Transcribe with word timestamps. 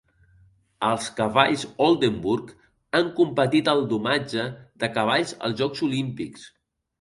Els 0.85 1.09
cavalls 1.19 1.65
Oldenburg 1.87 2.49
han 3.01 3.11
competit 3.19 3.69
al 3.75 3.83
domatge 3.93 4.47
de 4.85 4.91
cavalls 4.97 5.37
als 5.51 5.61
Jocs 5.61 5.85
Olímpics. 5.91 6.49